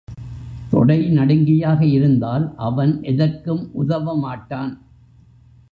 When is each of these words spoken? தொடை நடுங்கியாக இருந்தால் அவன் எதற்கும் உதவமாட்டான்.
தொடை 0.69 1.09
நடுங்கியாக 1.09 1.81
இருந்தால் 1.85 2.55
அவன் 2.57 3.03
எதற்கும் 3.03 3.69
உதவமாட்டான். 3.73 4.73